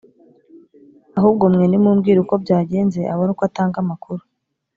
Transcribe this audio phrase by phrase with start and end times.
[1.17, 4.21] ahubwo mwe nimumbwire uko byagenze abone uko atanga amakuru